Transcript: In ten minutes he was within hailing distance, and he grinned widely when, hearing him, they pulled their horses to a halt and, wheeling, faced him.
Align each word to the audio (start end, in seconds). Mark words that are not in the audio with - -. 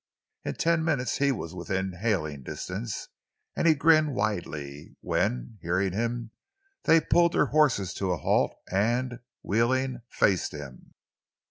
In 0.43 0.55
ten 0.55 0.83
minutes 0.83 1.19
he 1.19 1.31
was 1.31 1.53
within 1.53 1.93
hailing 2.01 2.41
distance, 2.41 3.09
and 3.55 3.67
he 3.67 3.75
grinned 3.75 4.15
widely 4.15 4.95
when, 5.01 5.59
hearing 5.61 5.93
him, 5.93 6.31
they 6.85 6.99
pulled 7.01 7.33
their 7.33 7.45
horses 7.53 7.93
to 7.99 8.11
a 8.11 8.17
halt 8.17 8.57
and, 8.71 9.19
wheeling, 9.43 10.01
faced 10.09 10.53
him. 10.55 10.95